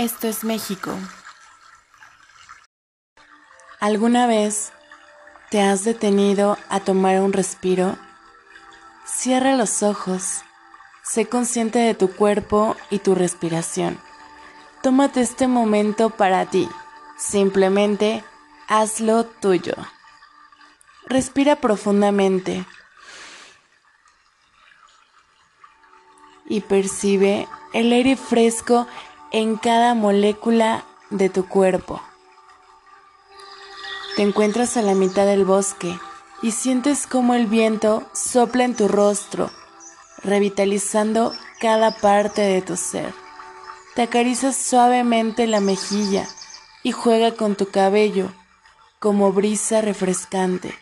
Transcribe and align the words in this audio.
Esto 0.00 0.28
es 0.28 0.44
México. 0.44 0.94
¿Alguna 3.80 4.26
vez 4.26 4.72
te 5.50 5.60
has 5.60 5.84
detenido 5.84 6.56
a 6.70 6.80
tomar 6.80 7.20
un 7.20 7.34
respiro? 7.34 7.98
Cierra 9.04 9.56
los 9.56 9.82
ojos. 9.82 10.40
Sé 11.02 11.26
consciente 11.26 11.80
de 11.80 11.92
tu 11.92 12.16
cuerpo 12.16 12.76
y 12.88 13.00
tu 13.00 13.14
respiración. 13.14 14.00
Tómate 14.82 15.20
este 15.20 15.48
momento 15.48 16.08
para 16.08 16.46
ti. 16.46 16.66
Simplemente 17.18 18.24
hazlo 18.68 19.26
tuyo. 19.26 19.74
Respira 21.08 21.56
profundamente 21.56 22.64
y 26.46 26.62
percibe 26.62 27.46
el 27.74 27.92
aire 27.92 28.16
fresco 28.16 28.86
en 29.32 29.56
cada 29.56 29.94
molécula 29.94 30.84
de 31.10 31.28
tu 31.28 31.46
cuerpo. 31.46 32.00
Te 34.16 34.22
encuentras 34.22 34.76
a 34.76 34.82
la 34.82 34.94
mitad 34.94 35.24
del 35.24 35.44
bosque 35.44 35.98
y 36.42 36.50
sientes 36.50 37.06
como 37.06 37.34
el 37.34 37.46
viento 37.46 38.08
sopla 38.12 38.64
en 38.64 38.74
tu 38.74 38.88
rostro, 38.88 39.50
revitalizando 40.22 41.32
cada 41.60 41.92
parte 41.92 42.42
de 42.42 42.62
tu 42.62 42.76
ser. 42.76 43.14
Te 43.94 44.02
acaricia 44.02 44.52
suavemente 44.52 45.46
la 45.46 45.60
mejilla 45.60 46.26
y 46.82 46.92
juega 46.92 47.34
con 47.34 47.54
tu 47.54 47.70
cabello 47.70 48.32
como 48.98 49.32
brisa 49.32 49.80
refrescante. 49.80 50.74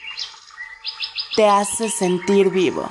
Te 1.37 1.49
hace 1.49 1.89
sentir 1.91 2.51
vivo. 2.51 2.89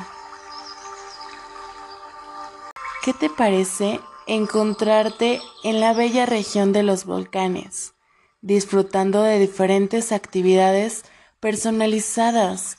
¿Qué 3.04 3.14
te 3.14 3.30
parece 3.30 4.00
encontrarte 4.28 5.42
en 5.64 5.80
la 5.80 5.94
bella 5.94 6.26
región 6.26 6.74
de 6.74 6.84
los 6.84 7.06
volcanes, 7.06 7.94
disfrutando 8.42 9.22
de 9.22 9.40
diferentes 9.40 10.12
actividades 10.12 11.04
personalizadas 11.40 12.78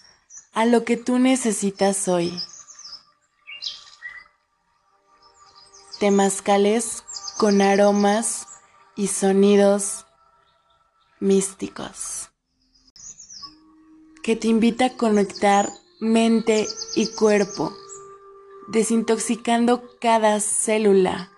a 0.53 0.67
lo 0.67 0.85
que 0.85 0.97
tú 0.97 1.19
necesitas 1.19 2.09
hoy? 2.09 2.39
Temazcales 5.99 7.05
con 7.39 7.61
aromas 7.61 8.47
y 8.97 9.09
sonidos 9.09 10.07
místicos 11.21 12.31
que 14.29 14.37
te 14.37 14.49
invita 14.49 14.85
a 14.85 14.97
conectar 14.99 15.71
mente 16.01 16.67
y 16.95 17.07
cuerpo 17.15 17.73
desintoxicando 18.69 19.83
cada 20.01 20.39
célula 20.41 21.33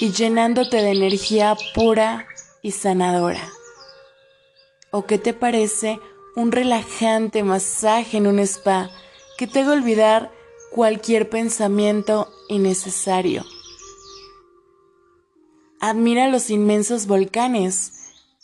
y 0.00 0.12
llenándote 0.12 0.78
de 0.78 0.90
energía 0.90 1.56
pura 1.74 2.26
y 2.62 2.72
sanadora. 2.72 3.48
¿O 4.90 5.06
qué 5.06 5.18
te 5.18 5.34
parece 5.34 6.00
un 6.36 6.52
relajante 6.52 7.42
masaje 7.42 8.16
en 8.16 8.26
un 8.26 8.38
spa 8.40 8.90
que 9.38 9.46
te 9.46 9.60
haga 9.60 9.72
olvidar 9.72 10.30
cualquier 10.72 11.28
pensamiento 11.28 12.32
innecesario? 12.48 13.44
Admira 15.80 16.28
los 16.28 16.50
inmensos 16.50 17.06
volcanes 17.06 17.92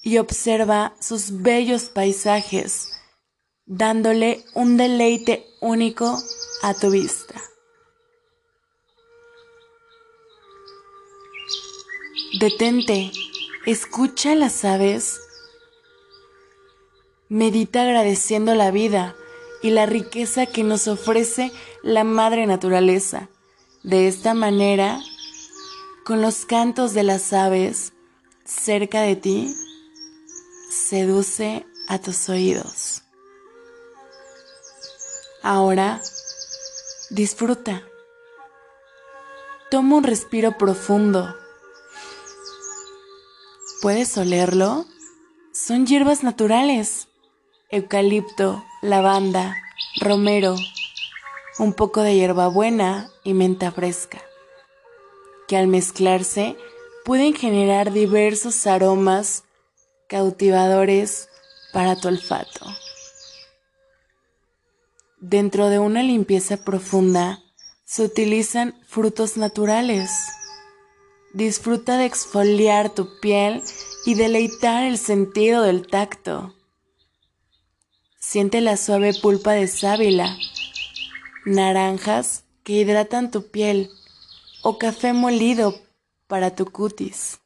y 0.02 0.18
observa 0.18 0.94
sus 1.00 1.42
bellos 1.42 1.84
paisajes, 1.84 2.92
dándole 3.64 4.44
un 4.54 4.76
deleite 4.76 5.46
único 5.60 6.18
a 6.62 6.74
tu 6.74 6.90
vista. 6.90 7.37
Detente, 12.34 13.10
escucha 13.64 14.34
las 14.34 14.62
aves, 14.66 15.18
medita 17.30 17.82
agradeciendo 17.82 18.54
la 18.54 18.70
vida 18.70 19.16
y 19.62 19.70
la 19.70 19.86
riqueza 19.86 20.44
que 20.44 20.62
nos 20.62 20.88
ofrece 20.88 21.50
la 21.82 22.04
madre 22.04 22.46
naturaleza. 22.46 23.30
De 23.82 24.08
esta 24.08 24.34
manera, 24.34 25.00
con 26.04 26.20
los 26.20 26.44
cantos 26.44 26.92
de 26.92 27.02
las 27.02 27.32
aves 27.32 27.94
cerca 28.44 29.00
de 29.00 29.16
ti, 29.16 29.54
seduce 30.68 31.66
a 31.88 31.98
tus 31.98 32.28
oídos. 32.28 33.04
Ahora, 35.42 36.02
disfruta. 37.08 37.84
Toma 39.70 39.96
un 39.96 40.04
respiro 40.04 40.58
profundo 40.58 41.34
¿Puedes 43.80 44.18
olerlo? 44.18 44.86
Son 45.52 45.86
hierbas 45.86 46.24
naturales. 46.24 47.06
Eucalipto, 47.70 48.64
lavanda, 48.82 49.54
romero, 50.00 50.56
un 51.60 51.72
poco 51.74 52.00
de 52.00 52.16
hierbabuena 52.16 53.08
y 53.22 53.34
menta 53.34 53.70
fresca, 53.70 54.20
que 55.46 55.56
al 55.56 55.68
mezclarse 55.68 56.56
pueden 57.04 57.34
generar 57.34 57.92
diversos 57.92 58.66
aromas 58.66 59.44
cautivadores 60.08 61.28
para 61.72 61.94
tu 61.94 62.08
olfato. 62.08 62.66
Dentro 65.20 65.68
de 65.68 65.78
una 65.78 66.02
limpieza 66.02 66.56
profunda 66.64 67.44
se 67.84 68.02
utilizan 68.02 68.74
frutos 68.88 69.36
naturales 69.36 70.10
Disfruta 71.34 71.98
de 71.98 72.06
exfoliar 72.06 72.94
tu 72.94 73.20
piel 73.20 73.62
y 74.06 74.14
deleitar 74.14 74.84
el 74.84 74.96
sentido 74.96 75.62
del 75.62 75.86
tacto. 75.86 76.54
Siente 78.18 78.60
la 78.60 78.76
suave 78.76 79.12
pulpa 79.14 79.52
de 79.52 79.68
sábila, 79.68 80.36
naranjas 81.44 82.44
que 82.64 82.74
hidratan 82.74 83.30
tu 83.30 83.50
piel 83.50 83.90
o 84.62 84.78
café 84.78 85.12
molido 85.12 85.74
para 86.26 86.54
tu 86.54 86.66
cutis. 86.66 87.40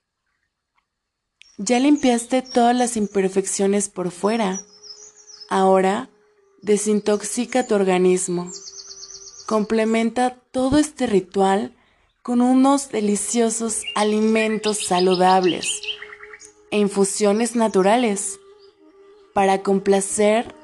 Ya 1.59 1.79
limpiaste 1.79 2.43
todas 2.43 2.77
las 2.77 2.97
imperfecciones 2.97 3.89
por 3.89 4.11
fuera. 4.11 4.65
Ahora 5.49 6.09
desintoxica 6.63 7.67
tu 7.67 7.75
organismo. 7.75 8.51
Complementa 9.47 10.37
todo 10.51 10.79
este 10.79 11.07
ritual 11.07 11.77
con 12.23 12.41
unos 12.41 12.91
deliciosos 12.91 13.83
alimentos 13.97 14.87
saludables 14.87 15.83
e 16.71 16.79
infusiones 16.79 17.57
naturales 17.57 18.39
para 19.35 19.63
complacer 19.63 20.55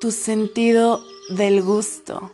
tu 0.00 0.10
sentido 0.10 1.04
del 1.28 1.62
gusto. 1.62 2.32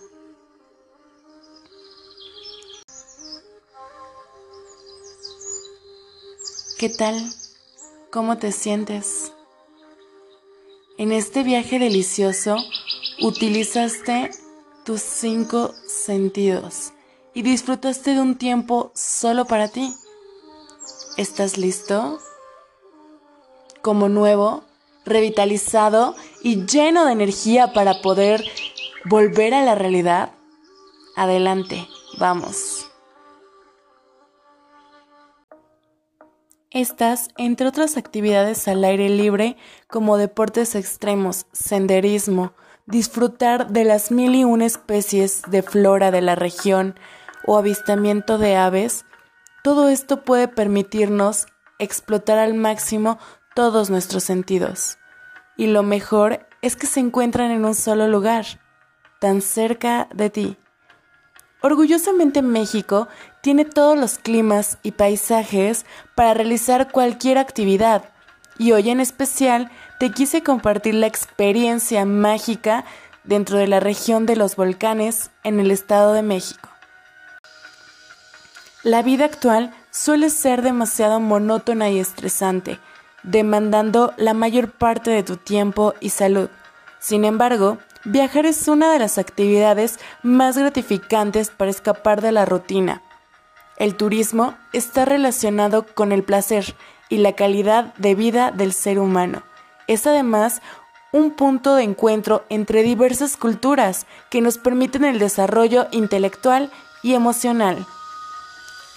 ¿Qué 6.79 6.89
tal? 6.89 7.17
¿Cómo 8.13 8.39
te 8.39 8.53
sientes? 8.53 9.33
En 10.97 11.11
este 11.11 11.43
viaje 11.43 11.81
delicioso 11.81 12.57
utilizaste 13.21 14.31
tus 14.85 15.01
cinco 15.01 15.75
sentidos 15.89 16.93
y 17.39 17.43
disfrutaste 17.43 18.15
de 18.15 18.21
un 18.21 18.35
tiempo 18.35 18.91
solo 18.97 19.45
para 19.45 19.69
ti. 19.69 19.95
¿Estás 21.17 21.57
listo? 21.57 22.19
Como 23.81 24.09
nuevo, 24.09 24.65
revitalizado 25.05 26.17
y 26.43 26.67
lleno 26.67 27.05
de 27.05 27.13
energía 27.13 27.73
para 27.73 28.03
poder 28.03 28.45
volver 29.05 29.55
a 29.55 29.63
la 29.63 29.77
realidad. 29.77 30.33
Adelante, 31.15 31.87
vamos. 32.19 32.91
Estas, 36.73 37.29
entre 37.37 37.69
otras 37.69 37.97
actividades 37.97 38.67
al 38.67 38.83
aire 38.83 39.11
libre, 39.11 39.57
como 39.87 40.17
deportes 40.17 40.75
extremos, 40.75 41.47
senderismo, 41.53 42.53
disfrutar 42.87 43.69
de 43.69 43.85
las 43.85 44.11
mil 44.11 44.35
y 44.35 44.43
una 44.43 44.67
especies 44.67 45.43
de 45.49 45.63
flora 45.63 46.11
de 46.11 46.21
la 46.21 46.35
región, 46.35 46.99
o 47.49 47.57
avistamiento 47.57 48.37
de 48.37 48.57
aves, 48.57 49.07
todo 49.65 49.89
esto 49.89 50.23
puede 50.23 50.49
permitirnos 50.49 51.47
explotar 51.79 52.39
al 52.39 52.53
máximo 52.53 53.19
todos 53.55 53.89
nuestros 53.89 54.23
sentidos. 54.23 54.99
Y 55.57 55.69
lo 55.69 55.83
mejor 55.83 56.47
es 56.61 56.77
que 56.77 56.87
se 56.87 57.01
encuentran 57.01 57.51
en 57.51 57.65
un 57.65 57.75
solo 57.75 58.07
lugar, 58.07 58.45
tan 59.19 59.41
cerca 59.41 60.09
de 60.15 60.29
ti. 60.29 60.57
Orgullosamente 61.63 62.43
México 62.43 63.09
tiene 63.41 63.65
todos 63.65 63.97
los 63.97 64.19
climas 64.19 64.77
y 64.83 64.93
paisajes 64.93 65.87
para 66.15 66.35
realizar 66.35 66.93
cualquier 66.93 67.39
actividad, 67.39 68.11
y 68.59 68.73
hoy 68.73 68.91
en 68.91 69.01
especial 69.01 69.71
te 69.99 70.11
quise 70.11 70.43
compartir 70.43 70.95
la 70.95 71.07
experiencia 71.07 72.05
mágica 72.05 72.85
dentro 73.25 73.57
de 73.57 73.69
la 73.69 73.81
región 73.81 74.27
de 74.27 74.37
los 74.37 74.55
volcanes 74.55 75.31
en 75.45 75.61
el 75.61 75.71
Estado 75.71 76.13
de 76.13 76.23
México. 76.23 76.68
La 78.89 79.03
vida 79.03 79.27
actual 79.27 79.75
suele 79.91 80.31
ser 80.31 80.63
demasiado 80.63 81.21
monótona 81.21 81.91
y 81.91 81.99
estresante, 81.99 82.79
demandando 83.23 84.15
la 84.17 84.33
mayor 84.33 84.71
parte 84.71 85.11
de 85.11 85.23
tu 85.23 85.37
tiempo 85.37 85.93
y 86.01 86.09
salud. 86.09 86.49
Sin 86.99 87.27
embargo, 87.27 87.77
viajar 88.07 88.47
es 88.47 88.67
una 88.67 88.91
de 88.91 88.99
las 88.99 89.19
actividades 89.19 89.99
más 90.23 90.57
gratificantes 90.57 91.51
para 91.51 91.71
escapar 91.71 92.23
de 92.23 92.33
la 92.33 92.47
rutina. 92.47 93.03
El 93.77 93.95
turismo 93.95 94.55
está 94.73 95.05
relacionado 95.05 95.85
con 95.85 96.11
el 96.11 96.23
placer 96.23 96.75
y 97.11 97.19
la 97.19 97.35
calidad 97.35 97.93
de 97.97 98.15
vida 98.15 98.53
del 98.53 98.73
ser 98.73 99.01
humano. 99.01 99.43
Es 99.87 100.07
además 100.07 100.63
un 101.13 101.33
punto 101.33 101.75
de 101.75 101.83
encuentro 101.83 102.47
entre 102.49 102.83
diversas 102.83 103.37
culturas 103.37 104.07
que 104.31 104.41
nos 104.41 104.57
permiten 104.57 105.05
el 105.05 105.19
desarrollo 105.19 105.89
intelectual 105.91 106.71
y 107.03 107.13
emocional. 107.13 107.87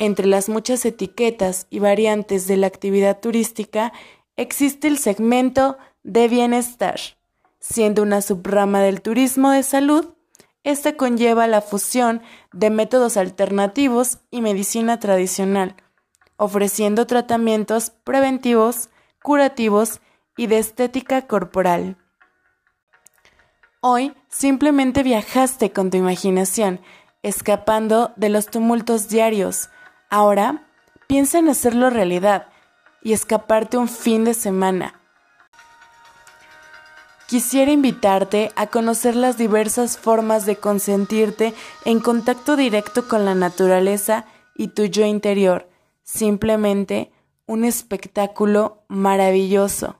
Entre 0.02 0.26
las 0.26 0.50
muchas 0.50 0.84
etiquetas 0.84 1.68
y 1.70 1.78
variantes 1.78 2.48
de 2.48 2.58
la 2.58 2.66
actividad 2.66 3.20
turística 3.20 3.94
existe 4.36 4.88
el 4.88 4.98
segmento 4.98 5.78
de 6.02 6.28
bienestar. 6.28 7.00
Siendo 7.60 8.02
una 8.02 8.24
subrama 8.24 8.82
del 8.82 9.04
turismo 9.04 9.52
de 9.52 9.62
salud, 9.62 10.16
esta 10.64 10.98
conlleva 10.98 11.46
la 11.46 11.62
fusión 11.62 12.24
de 12.52 12.72
métodos 12.72 13.16
alternativos 13.16 14.18
y 14.32 14.42
medicina 14.42 15.00
tradicional, 15.00 15.76
ofreciendo 16.36 17.06
tratamientos 17.06 17.92
preventivos, 17.92 18.90
curativos 19.22 20.02
y 20.36 20.48
de 20.48 20.58
estética 20.58 21.28
corporal. 21.28 21.96
Hoy 23.82 24.16
simplemente 24.30 25.04
viajaste 25.04 25.72
con 25.72 25.92
tu 25.92 25.98
imaginación, 25.98 26.82
escapando 27.22 28.14
de 28.16 28.30
los 28.30 28.48
tumultos 28.48 29.08
diarios. 29.08 29.70
Ahora 30.12 30.68
piensa 31.08 31.40
en 31.40 31.50
hacerlo 31.50 31.90
realidad 31.90 32.46
y 33.02 33.14
escaparte 33.14 33.78
un 33.78 33.88
fin 33.88 34.24
de 34.26 34.36
semana 34.36 35.02
quisiera 37.32 37.72
invitarte 37.72 38.52
a 38.58 38.68
conocer 38.68 39.16
las 39.16 39.38
diversas 39.38 39.98
formas 39.98 40.46
de 40.46 40.58
consentirte 40.58 41.54
en 41.86 42.02
contacto 42.02 42.58
directo 42.58 43.08
con 43.08 43.24
la 43.24 43.36
naturaleza 43.36 44.26
y 44.54 44.68
tu 44.68 44.84
yo 44.84 45.06
interior. 45.06 45.70
Simplemente 46.04 47.10
un 47.46 47.64
espectáculo 47.64 48.84
maravilloso 48.90 49.96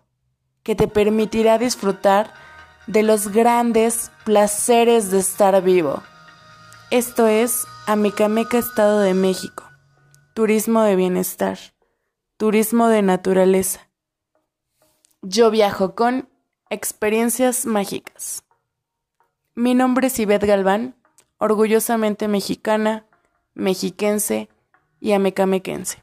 que 0.64 0.76
te 0.76 0.90
permitirá 0.90 1.58
disfrutar 1.58 2.34
de 2.86 3.02
los 3.04 3.30
grandes 3.30 4.12
placeres 4.26 5.10
de 5.10 5.20
estar 5.20 5.64
vivo. 5.64 6.04
Esto 6.90 7.28
es 7.28 7.66
Amicameca 7.88 8.58
Estado 8.58 9.00
de 9.00 9.14
México. 9.14 9.71
Turismo 10.34 10.84
de 10.84 10.96
bienestar. 10.96 11.60
Turismo 12.38 12.88
de 12.88 13.02
naturaleza. 13.02 13.90
Yo 15.22 15.52
viajo 15.52 15.94
con 15.94 16.30
Experiencias 16.70 17.66
mágicas. 17.66 18.46
Mi 19.56 19.74
nombre 19.74 20.08
es 20.08 20.18
Ivette 20.20 20.46
Galván, 20.46 20.96
orgullosamente 21.38 22.30
mexicana, 22.30 23.06
mexiquense 23.56 24.48
y 25.02 25.12
amecamequense. 25.12 26.02